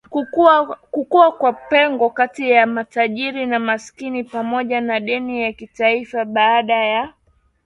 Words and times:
kukua 0.91 1.31
kwa 1.31 1.53
pengo 1.53 2.09
kati 2.09 2.49
ya 2.51 2.67
matajiri 2.67 3.45
na 3.45 3.59
maskini 3.59 4.23
pamoja 4.23 4.81
na 4.81 4.99
deni 4.99 5.41
la 5.41 5.51
kitaifaBaada 5.53 6.75
ya 6.85 7.13